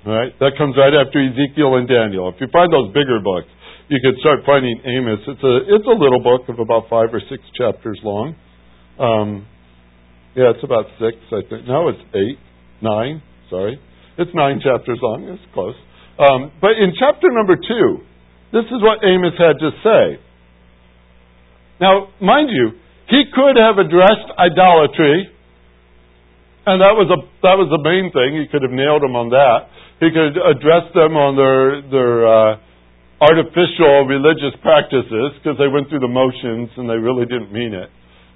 [0.00, 0.32] Right?
[0.40, 2.32] That comes right after Ezekiel and Daniel.
[2.32, 3.52] If you find those bigger books,
[3.92, 5.20] you can start finding Amos.
[5.28, 8.32] It's a it's a little book of about five or six chapters long.
[8.96, 9.44] Um,
[10.32, 11.66] yeah, it's about six, I think.
[11.66, 12.38] No, it's eight,
[12.80, 13.20] nine.
[13.50, 13.76] Sorry,
[14.16, 15.28] it's nine chapters long.
[15.36, 15.76] It's close.
[16.16, 18.06] Um, but in chapter number two,
[18.56, 20.04] this is what Amos had to say.
[21.80, 25.28] Now, mind you, he could have addressed idolatry,
[26.70, 28.38] and that was a that was the main thing.
[28.38, 29.70] He could have nailed them on that.
[29.98, 32.50] He could address them on their their uh,
[33.20, 37.90] artificial religious practices because they went through the motions and they really didn't mean it.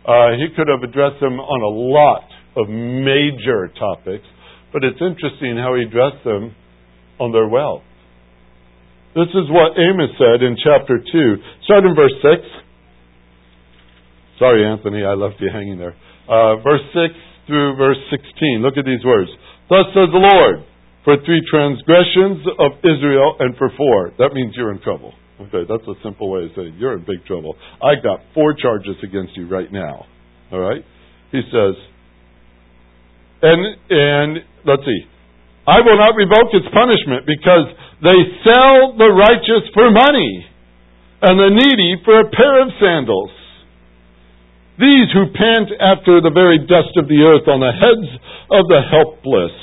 [0.05, 4.27] Uh, he could have addressed them on a lot of major topics,
[4.75, 6.53] but it's interesting how he addressed them
[7.17, 7.87] on their wealth.
[9.17, 11.37] This is what Amos said in chapter 2.
[11.65, 12.43] Start in verse 6.
[14.39, 15.95] Sorry, Anthony, I left you hanging there.
[16.29, 17.15] Uh, verse 6
[17.47, 18.63] through verse 16.
[18.63, 19.31] Look at these words.
[19.69, 20.65] Thus says the Lord
[21.05, 24.13] for three transgressions of Israel and for four.
[24.19, 25.13] That means you're in trouble.
[25.41, 27.57] Okay, that's a simple way of saying you're in big trouble.
[27.83, 30.07] I got four charges against you right now.
[30.53, 30.83] All right?
[31.33, 31.75] He says,
[33.43, 34.31] and and
[34.65, 35.03] let's see.
[35.67, 37.67] I will not revoke its punishment because
[38.05, 40.47] they sell the righteous for money
[41.25, 43.33] and the needy for a pair of sandals.
[44.75, 48.11] These who pant after the very dust of the earth on the heads
[48.51, 49.55] of the helpless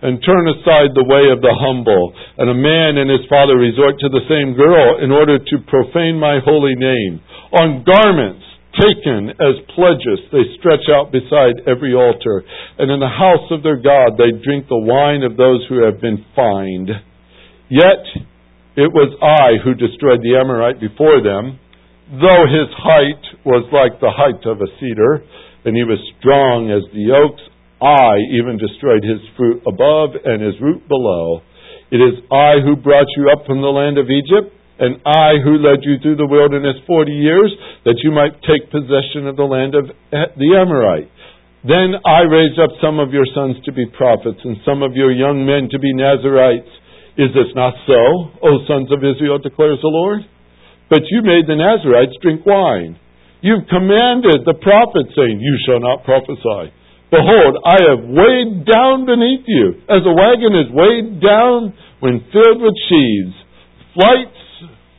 [0.00, 2.16] and turn aside the way of the humble.
[2.40, 6.16] And a man and his father resort to the same girl in order to profane
[6.16, 7.20] my holy name.
[7.52, 8.48] On garments
[8.80, 12.40] taken as pledges they stretch out beside every altar.
[12.80, 16.00] And in the house of their God they drink the wine of those who have
[16.00, 16.88] been fined.
[17.68, 18.24] Yet
[18.80, 21.60] it was I who destroyed the Amorite before them,
[22.08, 25.24] though his height was like the height of a cedar,
[25.64, 27.42] and he was strong as the oaks
[27.80, 31.40] I even destroyed his fruit above and his root below.
[31.88, 35.60] It is I who brought you up from the land of Egypt, and I who
[35.60, 37.52] led you through the wilderness forty years,
[37.84, 41.08] that you might take possession of the land of the Amorite.
[41.64, 45.12] Then I raised up some of your sons to be prophets, and some of your
[45.12, 46.72] young men to be Nazarites.
[47.20, 50.24] Is this not so, O sons of Israel, declares the Lord?
[50.88, 52.96] But you made the Nazarites drink wine.
[53.40, 56.76] You've commanded the prophet, saying, You shall not prophesy.
[57.08, 62.60] Behold, I have weighed down beneath you, as a wagon is weighed down when filled
[62.60, 63.34] with sheaves.
[63.96, 64.30] Flight,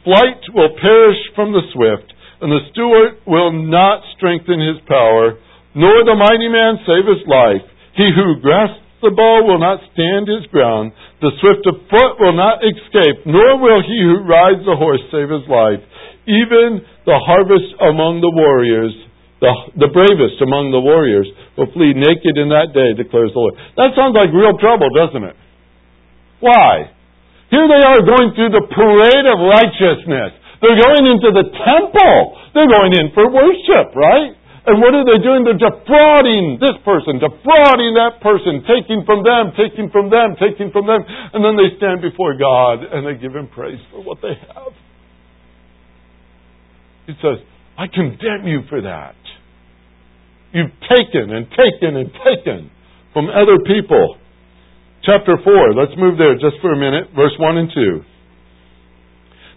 [0.04, 5.38] flight will perish from the swift, and the steward will not strengthen his power,
[5.78, 7.64] nor the mighty man save his life.
[7.96, 10.94] He who grasps the bow will not stand his ground.
[11.22, 15.30] The swift of foot will not escape, nor will he who rides the horse save
[15.30, 15.82] his life.
[16.32, 18.96] Even the harvest among the warriors
[19.42, 21.26] the, the bravest among the warriors
[21.58, 23.58] will flee naked in that day, declares the Lord.
[23.74, 25.34] That sounds like real trouble, doesn't it?
[26.46, 26.94] Why?
[27.50, 30.38] Here they are going through the parade of righteousness.
[30.62, 32.18] They're going into the temple.
[32.54, 34.38] They're going in for worship, right?
[34.62, 35.42] And what are they doing?
[35.42, 40.86] They're defrauding this person, defrauding that person, taking from them, taking from them, taking from
[40.86, 41.02] them.
[41.02, 44.70] And then they stand before God and they give Him praise for what they have.
[47.12, 47.44] He says,
[47.78, 49.20] I condemn you for that.
[50.54, 52.72] You've taken and taken and taken
[53.12, 54.16] from other people.
[55.04, 58.02] Chapter 4, let's move there just for a minute, verse 1 and 2.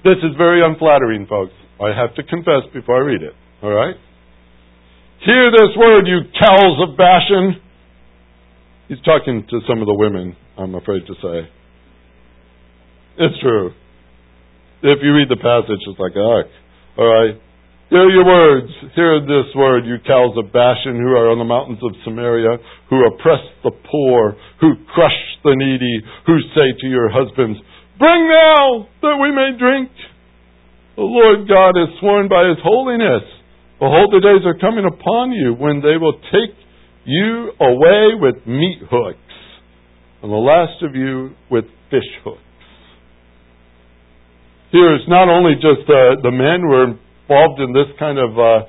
[0.02, 1.52] This is very unflattering, folks.
[1.80, 3.34] I have to confess before I read it.
[3.62, 3.94] All right?
[5.24, 7.60] Hear this word, you cows of Bashan.
[8.88, 11.48] He's talking to some of the women, I'm afraid to say.
[13.18, 13.70] It's true.
[14.82, 16.50] If you read the passage, it's like, ugh.
[16.98, 17.40] All right?
[17.90, 18.72] Hear your words.
[18.96, 22.56] Hear this word, you cows of Bashan who are on the mountains of Samaria,
[22.88, 27.60] who oppress the poor, who crush the needy, who say to your husbands,
[27.98, 29.92] Bring now that we may drink.
[30.96, 33.22] The Lord God has sworn by his holiness.
[33.78, 36.56] Behold, the days are coming upon you when they will take
[37.04, 39.36] you away with meat hooks,
[40.22, 42.40] and the last of you with fish hooks.
[44.72, 48.38] Here it's not only just uh, the men who are involved in this kind of
[48.38, 48.66] uh,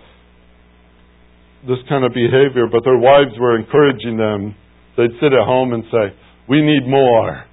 [1.67, 4.55] this kind of behavior, but their wives were encouraging them.
[4.97, 6.15] They'd sit at home and say,
[6.47, 7.45] "We need more.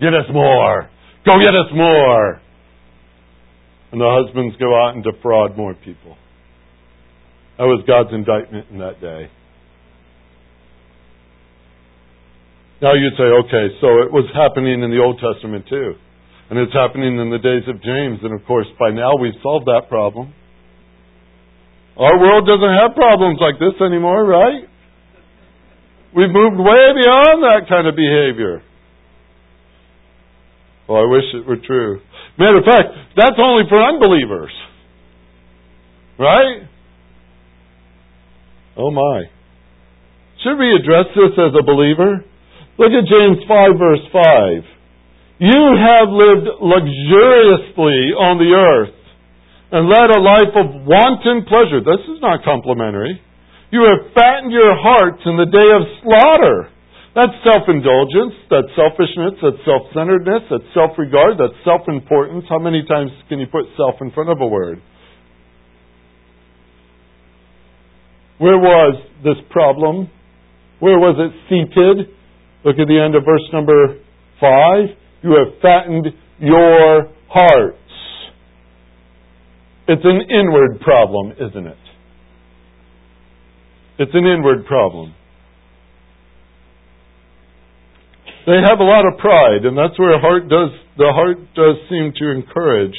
[0.00, 0.90] Get us more.
[1.24, 2.40] Go get us more."
[3.92, 6.16] And the husbands go out and defraud more people.
[7.56, 9.30] That was God's indictment in that day.
[12.82, 15.94] Now you'd say, okay, so it was happening in the Old Testament too.
[16.48, 18.20] And it's happening in the days of James.
[18.22, 20.32] And of course, by now we've solved that problem.
[21.96, 24.68] Our world doesn't have problems like this anymore, right?
[26.14, 28.62] We've moved way beyond that kind of behavior.
[30.88, 32.00] Well, I wish it were true.
[32.38, 34.52] Matter of fact, that's only for unbelievers.
[36.18, 36.68] Right?
[38.76, 39.24] Oh my.
[40.44, 42.24] Should we address this as a believer?
[42.78, 44.75] Look at James 5 verse 5.
[45.38, 48.96] You have lived luxuriously on the earth
[49.68, 51.84] and led a life of wanton pleasure.
[51.84, 53.20] This is not complimentary.
[53.68, 56.72] You have fattened your hearts in the day of slaughter.
[57.12, 62.44] That's self indulgence, that's selfishness, that's self centeredness, that's self regard, that's self importance.
[62.48, 64.80] How many times can you put self in front of a word?
[68.38, 70.08] Where was this problem?
[70.80, 72.12] Where was it seated?
[72.64, 73.96] Look at the end of verse number
[74.40, 75.05] 5.
[75.26, 76.06] You have fattened
[76.38, 77.82] your hearts.
[79.88, 81.82] It's an inward problem, isn't it?
[83.98, 85.14] It's an inward problem.
[88.46, 92.12] They have a lot of pride, and that's where heart does the heart does seem
[92.22, 92.94] to encourage.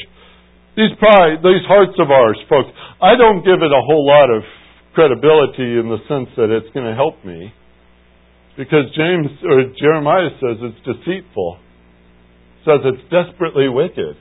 [0.76, 2.68] These pride, these hearts of ours, folks,
[3.02, 4.44] I don't give it a whole lot of
[4.94, 7.54] credibility in the sense that it's going to help me.
[8.58, 11.60] Because James or Jeremiah says it's deceitful.
[12.68, 14.20] Says it's desperately wicked.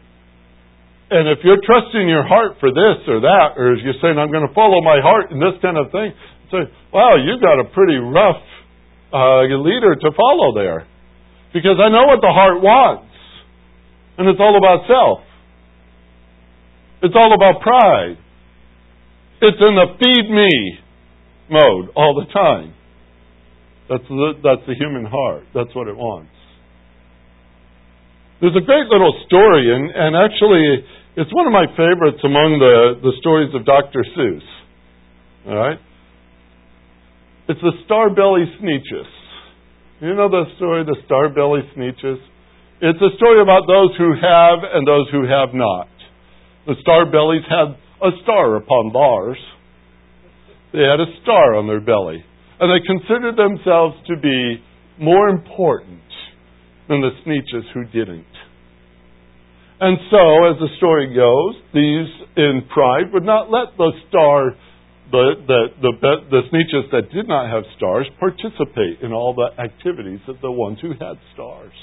[1.10, 4.46] And if you're trusting your heart for this or that, or you're saying, I'm going
[4.46, 6.14] to follow my heart in this kind of thing,
[6.54, 6.62] say,
[6.94, 8.42] wow, you've got a pretty rough
[9.10, 10.86] uh, leader to follow there.
[11.54, 13.10] Because I know what the heart wants.
[14.18, 15.26] And it's all about self.
[17.02, 18.18] It's all about pride.
[19.42, 20.78] It's in the feed me
[21.50, 22.74] mode all the time.
[23.90, 25.44] That's the, that's the human heart.
[25.54, 26.35] That's what it wants.
[28.40, 30.84] There's a great little story, and, and actually,
[31.16, 34.04] it's one of my favorites among the, the stories of Dr.
[34.12, 34.44] Seuss.
[35.48, 35.80] All right?
[37.48, 39.08] It's the Starbelly Sneetches.
[40.04, 42.20] You know the story, the Starbelly Sneetches?
[42.84, 45.88] It's a story about those who have and those who have not.
[46.66, 49.38] The Starbellies had a star upon bars.
[50.74, 52.22] They had a star on their belly.
[52.60, 54.60] And they considered themselves to be
[55.00, 56.04] more important
[56.88, 58.26] than the sneetches who didn't.
[59.78, 64.56] And so, as the story goes, these in pride would not let the star,
[65.12, 70.20] the, the, the, the sneetches that did not have stars, participate in all the activities
[70.28, 71.76] of the ones who had stars.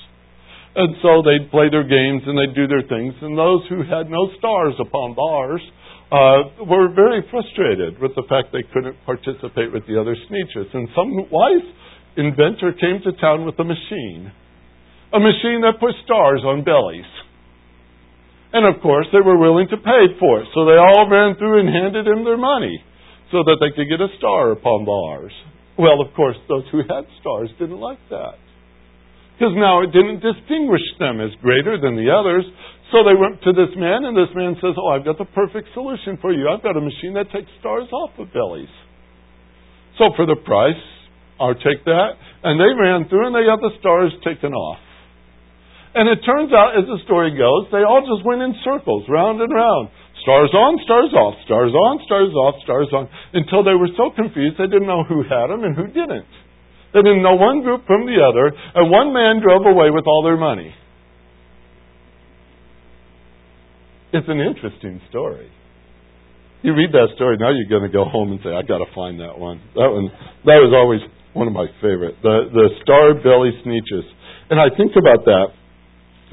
[0.75, 4.09] And so they'd play their games and they'd do their things, and those who had
[4.09, 5.61] no stars upon bars
[6.09, 10.65] uh, were very frustrated with the fact they couldn't participate with the other sneetches.
[10.73, 11.67] And some wise
[12.17, 14.33] inventor came to town with a machine
[15.13, 17.07] a machine that put stars on bellies.
[18.53, 20.47] And of course, they were willing to pay for it.
[20.53, 22.81] So they all ran through and handed him their money
[23.33, 25.33] so that they could get a star upon bars.
[25.77, 28.37] Well, of course, those who had stars didn't like that.
[29.33, 32.45] Because now it didn't distinguish them as greater than the others.
[32.93, 35.73] So they went to this man, and this man says, Oh, I've got the perfect
[35.73, 36.45] solution for you.
[36.45, 38.69] I've got a machine that takes stars off of bellies.
[39.97, 40.81] So for the price,
[41.41, 42.13] I'll take that.
[42.45, 44.77] And they ran through and they got the stars taken off.
[45.93, 49.41] And it turns out, as the story goes, they all just went in circles, round
[49.41, 49.93] and round.
[50.25, 54.57] Stars on, stars off, stars on, stars off, stars on, until they were so confused
[54.57, 56.25] they didn't know who had them and who didn't.
[56.93, 60.23] They didn't know one group from the other, and one man drove away with all
[60.23, 60.73] their money.
[64.13, 65.49] It's an interesting story.
[66.61, 68.89] You read that story, now you're going to go home and say, "I got to
[68.95, 70.07] find that one." That one,
[70.45, 71.01] that was always
[71.33, 72.21] one of my favorite.
[72.21, 74.05] The the star belly sneetches,
[74.49, 75.51] and I think about that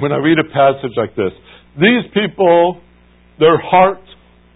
[0.01, 1.33] when I read a passage like this.
[1.77, 2.81] These people,
[3.39, 4.07] their hearts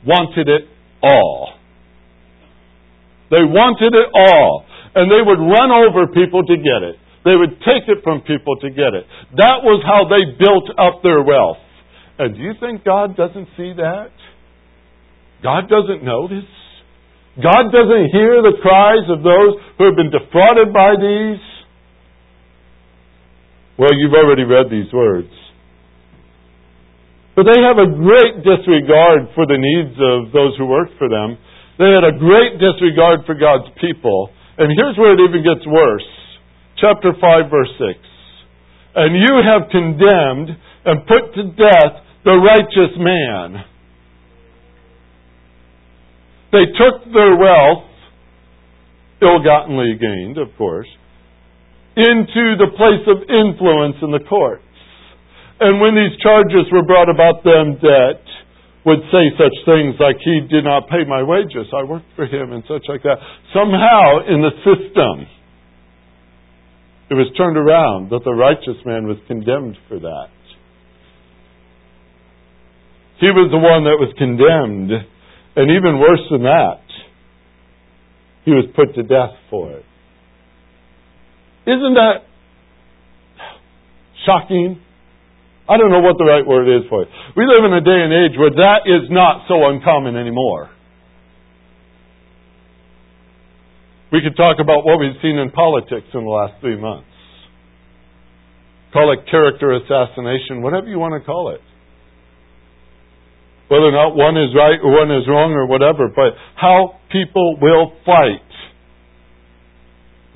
[0.06, 0.68] wanted it
[1.02, 1.54] all.
[3.30, 4.64] They wanted it all.
[4.94, 6.96] And they would run over people to get it.
[7.24, 9.08] They would take it from people to get it.
[9.36, 11.62] That was how they built up their wealth.
[12.18, 14.12] And do you think God doesn't see that?
[15.42, 16.48] God doesn't this?
[17.42, 21.42] God doesn't hear the cries of those who have been defrauded by these?
[23.78, 25.30] Well, you've already read these words.
[27.34, 31.34] But they have a great disregard for the needs of those who work for them.
[31.78, 34.30] They had a great disregard for God's people.
[34.58, 36.06] And here's where it even gets worse.
[36.78, 37.98] Chapter 5, verse 6.
[38.94, 40.54] And you have condemned
[40.86, 43.64] and put to death the righteous man.
[46.52, 47.90] They took their wealth,
[49.20, 50.86] ill gottenly gained, of course,
[51.96, 54.62] into the place of influence in the courts.
[55.60, 58.20] And when these charges were brought about them that
[58.84, 62.52] would say such things like, He did not pay my wages, I worked for Him,
[62.52, 63.16] and such like that.
[63.54, 65.26] Somehow, in the system,
[67.10, 70.34] it was turned around that the righteous man was condemned for that.
[73.20, 74.90] He was the one that was condemned,
[75.56, 76.82] and even worse than that,
[78.44, 79.84] he was put to death for it.
[81.66, 82.28] Isn't that
[84.26, 84.80] shocking?
[85.68, 87.08] I don't know what the right word is for it.
[87.36, 90.68] We live in a day and age where that is not so uncommon anymore.
[94.12, 97.08] We could talk about what we've seen in politics in the last three months.
[98.92, 101.60] Call it character assassination, whatever you want to call it.
[103.66, 107.56] Whether or not one is right or one is wrong or whatever, but how people
[107.60, 108.43] will fight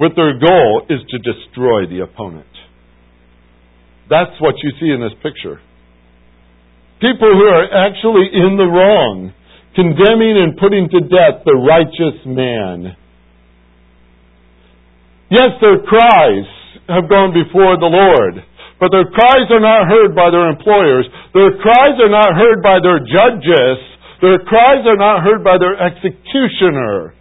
[0.00, 2.46] with their goal is to destroy the opponent.
[4.08, 5.60] That's what you see in this picture.
[7.00, 9.32] People who are actually in the wrong,
[9.74, 12.96] condemning and putting to death the righteous man.
[15.30, 16.48] Yes, their cries
[16.88, 18.42] have gone before the Lord,
[18.80, 21.04] but their cries are not heard by their employers.
[21.34, 23.76] Their cries are not heard by their judges.
[24.22, 27.17] Their cries are not heard by their executioner.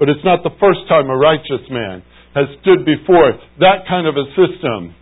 [0.00, 2.02] But it's not the first time a righteous man
[2.34, 4.96] has stood before that kind of a system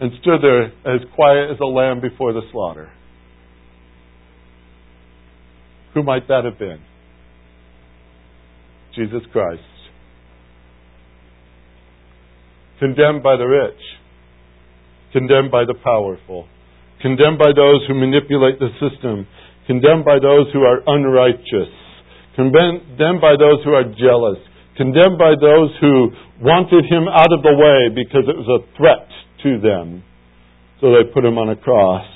[0.00, 2.90] and stood there as quiet as a lamb before the slaughter.
[5.92, 6.80] Who might that have been?
[8.96, 9.60] Jesus Christ.
[12.78, 13.80] Condemned by the rich,
[15.12, 16.48] condemned by the powerful,
[17.02, 19.26] condemned by those who manipulate the system,
[19.66, 21.81] condemned by those who are unrighteous,
[22.34, 24.38] condemned by those who are jealous,
[24.76, 26.10] condemned by those who
[26.40, 29.08] wanted him out of the way because it was a threat
[29.44, 30.02] to them.
[30.80, 32.06] So they put him on a cross,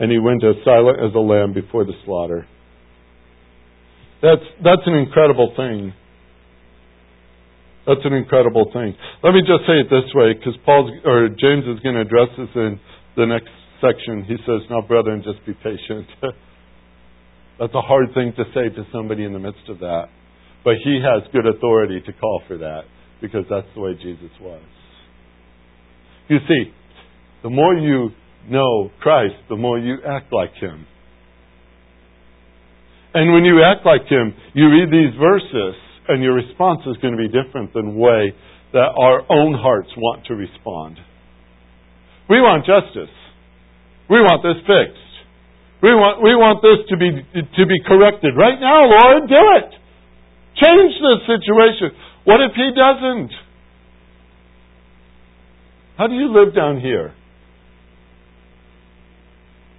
[0.00, 2.46] and he went as silent as a lamb before the slaughter.
[4.22, 5.92] That's, that's an incredible thing.
[7.86, 8.96] That's an incredible thing.
[9.22, 12.34] Let me just say it this way, because Paul or James is going to address
[12.36, 12.80] this in
[13.16, 14.24] the next section.
[14.26, 16.08] He says, "Now, brethren, just be patient."
[17.58, 20.08] That's a hard thing to say to somebody in the midst of that.
[20.64, 22.82] But he has good authority to call for that
[23.20, 24.62] because that's the way Jesus was.
[26.28, 26.72] You see,
[27.42, 28.10] the more you
[28.48, 30.86] know Christ, the more you act like him.
[33.14, 35.74] And when you act like him, you read these verses
[36.08, 38.34] and your response is going to be different than the way
[38.72, 40.98] that our own hearts want to respond.
[42.28, 43.14] We want justice.
[44.10, 45.05] We want this fixed.
[45.82, 48.32] We want, we want this to be, to be corrected.
[48.36, 49.70] Right now, Lord, do it.
[50.56, 51.92] Change the situation.
[52.24, 53.32] What if he doesn't?
[55.98, 57.14] How do you live down here?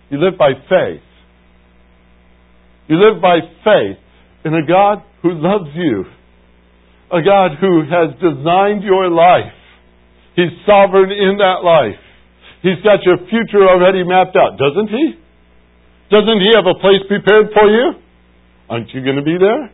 [0.10, 1.04] You live by faith.
[2.88, 3.98] You live by faith
[4.46, 6.06] in a God who loves you,
[7.12, 9.52] a God who has designed your life.
[10.36, 12.00] He's sovereign in that life.
[12.62, 15.16] He's got your future already mapped out, doesn't he?
[16.10, 18.00] Doesn't he have a place prepared for you?
[18.70, 19.72] Aren't you going to be there?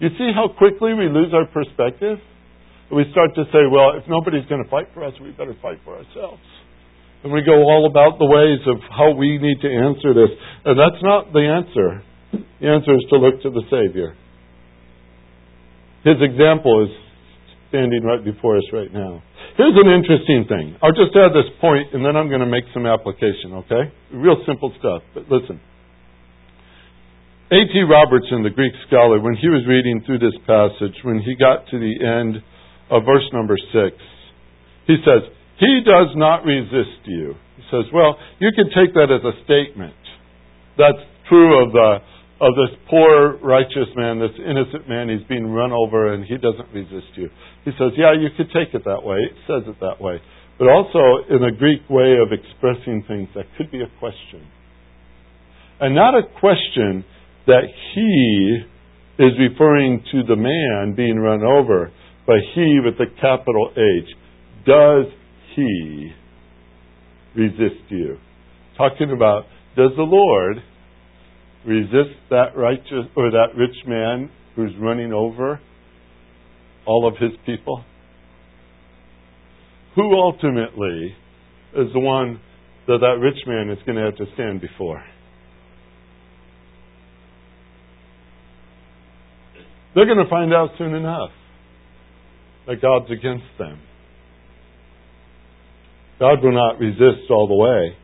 [0.00, 2.18] You see how quickly we lose our perspective?
[2.90, 5.78] We start to say, well, if nobody's going to fight for us, we better fight
[5.84, 6.42] for ourselves.
[7.22, 10.32] And we go all about the ways of how we need to answer this.
[10.64, 12.02] And that's not the answer.
[12.32, 14.16] The answer is to look to the Savior.
[16.04, 16.90] His example is
[17.68, 19.22] standing right before us right now.
[19.56, 20.76] Here's an interesting thing.
[20.82, 23.92] I'll just add this point and then I'm going to make some application, okay?
[24.12, 25.60] Real simple stuff, but listen.
[27.50, 27.74] A.T.
[27.82, 31.82] Robertson, the Greek scholar, when he was reading through this passage, when he got to
[31.82, 32.38] the end
[32.90, 33.98] of verse number six,
[34.86, 35.26] he says,
[35.58, 37.34] He does not resist you.
[37.58, 39.98] He says, Well, you can take that as a statement.
[40.78, 41.98] That's true of the
[42.40, 46.72] of this poor righteous man, this innocent man, he's being run over and he doesn't
[46.72, 47.28] resist you.
[47.64, 49.18] He says, Yeah, you could take it that way.
[49.18, 50.20] It says it that way.
[50.58, 54.46] But also in a Greek way of expressing things, that could be a question.
[55.80, 57.04] And not a question
[57.46, 58.60] that he
[59.18, 61.90] is referring to the man being run over,
[62.26, 64.08] but he with the capital H.
[64.66, 65.06] Does
[65.56, 66.12] he
[67.34, 68.18] resist you?
[68.76, 69.44] Talking about,
[69.76, 70.58] does the Lord
[71.66, 75.60] resist that righteous or that rich man who's running over
[76.90, 77.84] all of his people?
[79.94, 81.14] Who ultimately
[81.76, 82.40] is the one
[82.88, 85.00] that that rich man is going to have to stand before?
[89.94, 91.30] They're going to find out soon enough
[92.66, 93.80] that God's against them.
[96.18, 97.96] God will not resist all the way.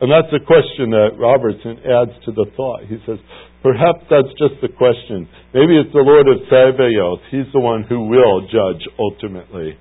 [0.00, 2.82] And that's a question that Robertson adds to the thought.
[2.88, 3.18] He says,
[3.62, 5.28] perhaps that's just the question.
[5.54, 7.20] Maybe it's the Lord of Sabaoth.
[7.30, 9.78] He's the one who will judge ultimately.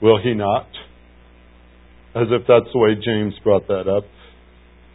[0.00, 0.68] Will he not?
[2.14, 4.04] As if that's the way James brought that up.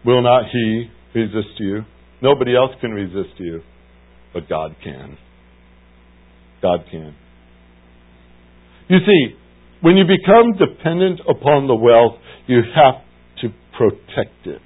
[0.05, 1.81] Will not he resist you?
[2.21, 3.61] Nobody else can resist you,
[4.33, 5.17] but God can.
[6.61, 7.15] God can.
[8.87, 9.35] You see,
[9.81, 13.01] when you become dependent upon the wealth, you have
[13.41, 14.61] to protect it.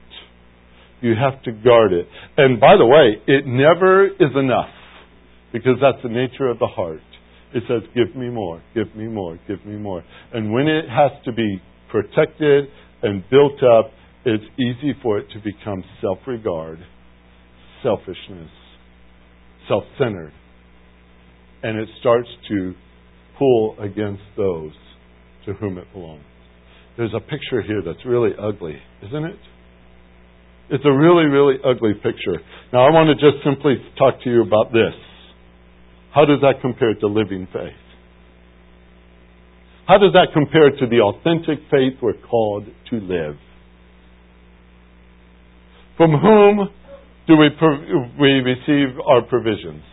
[1.01, 2.07] You have to guard it.
[2.37, 4.69] And by the way, it never is enough
[5.53, 7.01] because that's the nature of the heart.
[7.53, 10.03] It says, Give me more, give me more, give me more.
[10.33, 12.65] And when it has to be protected
[13.01, 13.91] and built up,
[14.25, 16.79] it's easy for it to become self regard,
[17.81, 18.51] selfishness,
[19.67, 20.33] self centered.
[21.63, 22.73] And it starts to
[23.37, 24.73] pull against those
[25.45, 26.23] to whom it belongs.
[26.97, 28.75] There's a picture here that's really ugly,
[29.07, 29.39] isn't it?
[30.71, 32.39] It's a really, really ugly picture.
[32.71, 34.93] Now, I want to just simply talk to you about this.
[36.13, 37.73] How does that compare to living faith?
[39.87, 43.37] How does that compare to the authentic faith we're called to live?
[45.97, 46.69] From whom
[47.27, 47.49] do we,
[48.19, 49.83] we receive our provisions?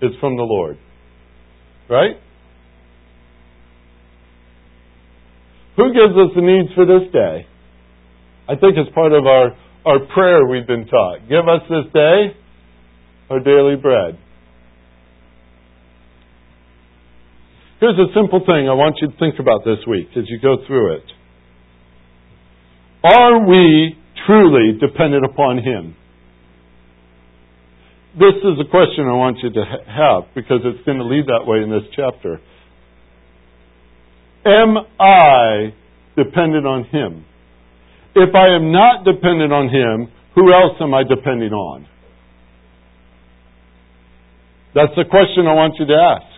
[0.00, 0.78] It's from the Lord.
[1.90, 2.16] Right?
[5.76, 7.46] Who gives us the needs for this day?
[8.48, 11.28] I think it's part of our, our prayer we've been taught.
[11.28, 12.36] Give us this day
[13.30, 14.18] our daily bread.
[17.80, 20.56] Here's a simple thing I want you to think about this week as you go
[20.66, 21.04] through it.
[23.02, 25.96] Are we truly dependent upon Him?
[28.14, 31.46] This is a question I want you to have because it's going to lead that
[31.46, 32.40] way in this chapter.
[34.44, 35.72] Am I
[36.16, 37.24] dependent on Him?
[38.14, 41.86] If I am not dependent on Him, who else am I depending on?
[44.74, 46.28] That's the question I want you to ask.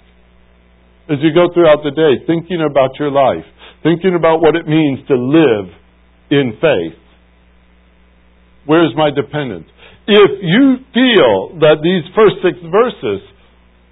[1.11, 3.47] As you go throughout the day, thinking about your life,
[3.83, 5.71] thinking about what it means to live
[6.31, 6.99] in faith.
[8.67, 9.69] Where's my dependence?
[10.07, 13.21] If you feel that these first six verses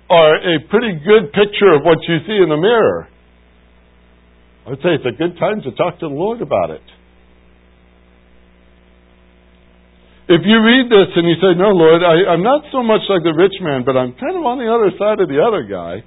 [0.08, 3.08] are a pretty good picture of what you see in the mirror,
[4.66, 6.82] I would say it's a good time to talk to the Lord about it.
[10.32, 13.20] If you read this and you say, No, Lord, I, am not so much like
[13.20, 16.00] the rich man, but I'm kind of on the other side of the other guy.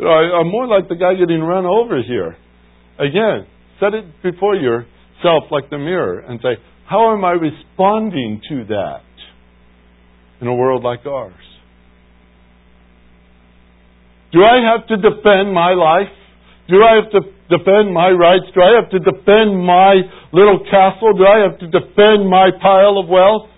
[0.00, 2.32] You know, I, I'm more like the guy getting run over here.
[2.96, 3.44] Again,
[3.76, 6.56] set it before yourself like the mirror and say,
[6.88, 9.04] How am I responding to that
[10.40, 11.36] in a world like ours?
[14.32, 16.12] Do I have to defend my life?
[16.72, 17.20] Do I have to
[17.52, 18.48] defend my rights?
[18.54, 20.00] Do I have to defend my
[20.32, 21.12] little castle?
[21.12, 23.57] Do I have to defend my pile of wealth?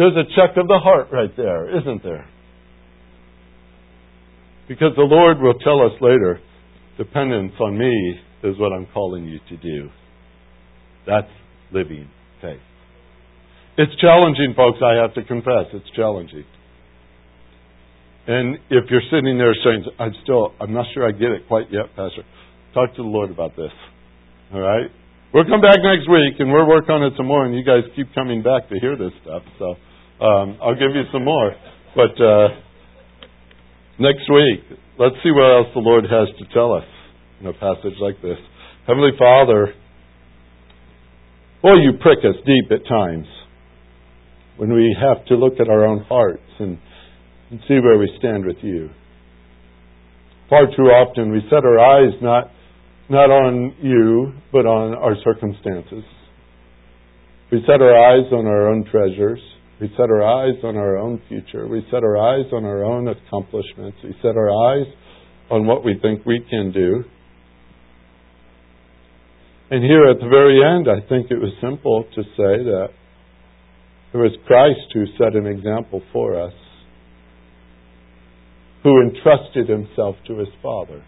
[0.00, 2.26] There's a check of the heart right there, isn't there?
[4.66, 6.40] Because the Lord will tell us later,
[6.96, 7.92] dependence on me
[8.42, 9.90] is what I'm calling you to do.
[11.06, 11.28] That's
[11.70, 12.08] living
[12.40, 12.64] faith.
[13.76, 15.68] It's challenging, folks, I have to confess.
[15.74, 16.46] It's challenging.
[18.26, 21.66] And if you're sitting there saying, I'm still, I'm not sure I get it quite
[21.70, 22.24] yet, Pastor,
[22.72, 23.72] talk to the Lord about this.
[24.54, 24.88] All right?
[25.34, 27.84] We'll come back next week and we'll work on it some more, and you guys
[27.94, 29.42] keep coming back to hear this stuff.
[29.58, 29.76] So
[30.20, 31.52] um, I'll give you some more.
[31.94, 32.48] But uh,
[33.98, 36.88] next week, let's see what else the Lord has to tell us
[37.40, 38.38] in a passage like this.
[38.86, 39.74] Heavenly Father,
[41.62, 43.26] boy, you prick us deep at times
[44.56, 46.78] when we have to look at our own hearts and
[47.50, 48.90] and see where we stand with you.
[50.48, 52.50] Far too often we set our eyes not,
[53.08, 56.04] not on you, but on our circumstances.
[57.50, 59.40] We set our eyes on our own treasures.
[59.80, 61.66] We set our eyes on our own future.
[61.66, 63.96] We set our eyes on our own accomplishments.
[64.04, 64.86] We set our eyes
[65.50, 67.04] on what we think we can do.
[69.70, 72.88] And here at the very end, I think it was simple to say that
[74.12, 76.52] it was Christ who set an example for us
[78.82, 81.04] who entrusted himself to his Father.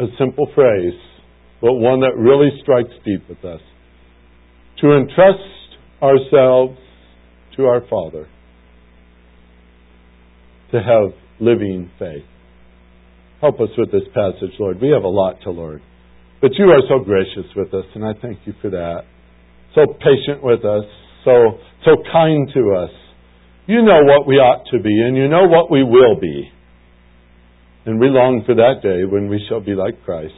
[0.00, 0.98] A simple phrase,
[1.60, 3.60] but one that really strikes deep with us.
[4.80, 5.59] To entrust
[6.02, 6.78] ourselves
[7.56, 8.28] to our Father,
[10.72, 12.24] to have living faith.
[13.40, 14.80] Help us with this passage, Lord.
[14.80, 15.82] We have a lot to learn.
[16.40, 19.02] But you are so gracious with us, and I thank you for that.
[19.74, 20.84] So patient with us,
[21.24, 22.90] so so kind to us.
[23.66, 26.50] You know what we ought to be, and you know what we will be.
[27.86, 30.34] And we long for that day when we shall be like Christ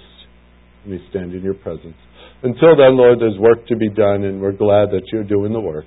[0.85, 1.97] and we stand in your presence.
[2.45, 5.61] Until then, Lord, there's work to be done, and we're glad that you're doing the
[5.61, 5.87] work.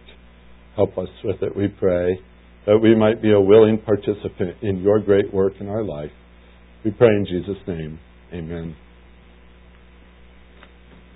[0.76, 2.20] Help us with it, we pray,
[2.66, 6.12] that we might be a willing participant in your great work in our life.
[6.84, 7.99] We pray in Jesus' name.
[8.34, 8.76] Amen.